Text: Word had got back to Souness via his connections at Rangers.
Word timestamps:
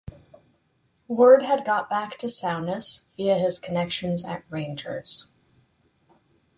Word 1.07 1.43
had 1.43 1.63
got 1.63 1.87
back 1.87 2.17
to 2.17 2.25
Souness 2.25 3.05
via 3.17 3.37
his 3.37 3.59
connections 3.59 4.25
at 4.25 4.43
Rangers. 4.49 5.27